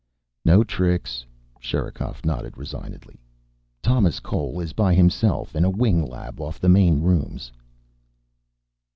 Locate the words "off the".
6.41-6.67